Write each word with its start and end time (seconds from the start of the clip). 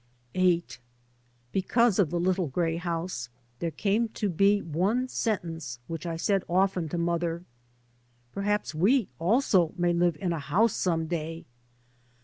3 0.33 0.41
by 0.41 0.41
Google 0.41 0.57
VIII 0.61 0.77
BECAUSE 1.51 1.99
of 1.99 2.09
the 2.09 2.19
little 2.19 2.47
grey 2.47 2.77
house 2.77 3.29
there 3.59 3.69
came 3.69 4.07
to 4.09 4.29
be 4.29 4.59
one 4.63 5.07
sentence 5.07 5.77
which 5.85 6.07
I 6.07 6.15
said 6.17 6.43
often 6.49 6.89
to 6.89 6.97
mother:" 6.97 7.43
Perhaps 8.33 8.73
we 8.73 9.09
also 9.19 9.75
may 9.77 9.93
live 9.93 10.17
in 10.19 10.33
a 10.33 10.39
house 10.39 10.73
some 10.73 11.05
day." 11.05 11.45